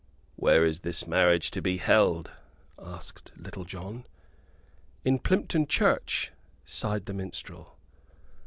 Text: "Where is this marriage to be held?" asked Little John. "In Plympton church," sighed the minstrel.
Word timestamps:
"Where 0.35 0.65
is 0.65 0.79
this 0.79 1.05
marriage 1.05 1.51
to 1.51 1.61
be 1.61 1.77
held?" 1.77 2.31
asked 2.79 3.31
Little 3.37 3.63
John. 3.65 4.07
"In 5.05 5.19
Plympton 5.19 5.67
church," 5.67 6.31
sighed 6.65 7.05
the 7.05 7.13
minstrel. 7.13 7.77